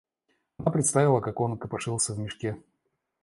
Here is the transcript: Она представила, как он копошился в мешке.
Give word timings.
Она 0.57 0.71
представила, 0.71 1.21
как 1.21 1.39
он 1.39 1.59
копошился 1.59 2.15
в 2.15 2.17
мешке. 2.17 2.57